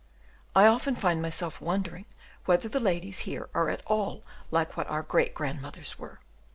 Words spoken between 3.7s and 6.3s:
all like what our great grandmothers were.